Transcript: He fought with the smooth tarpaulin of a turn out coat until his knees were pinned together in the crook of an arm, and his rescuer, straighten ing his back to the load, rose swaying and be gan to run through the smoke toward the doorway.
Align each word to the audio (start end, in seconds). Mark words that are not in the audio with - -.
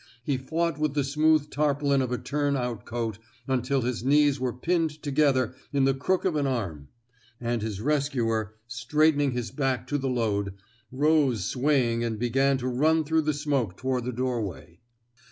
He 0.23 0.35
fought 0.35 0.79
with 0.79 0.95
the 0.95 1.03
smooth 1.03 1.51
tarpaulin 1.51 2.01
of 2.01 2.11
a 2.11 2.17
turn 2.17 2.57
out 2.57 2.85
coat 2.85 3.19
until 3.47 3.81
his 3.81 4.03
knees 4.03 4.39
were 4.39 4.51
pinned 4.51 4.99
together 5.03 5.53
in 5.71 5.83
the 5.85 5.93
crook 5.93 6.25
of 6.25 6.35
an 6.35 6.47
arm, 6.47 6.87
and 7.39 7.61
his 7.61 7.79
rescuer, 7.81 8.55
straighten 8.65 9.21
ing 9.21 9.33
his 9.33 9.51
back 9.51 9.85
to 9.89 9.99
the 9.99 10.09
load, 10.09 10.55
rose 10.91 11.45
swaying 11.45 12.03
and 12.03 12.17
be 12.17 12.31
gan 12.31 12.57
to 12.57 12.67
run 12.67 13.03
through 13.03 13.21
the 13.21 13.31
smoke 13.35 13.77
toward 13.77 14.05
the 14.05 14.11
doorway. 14.11 14.79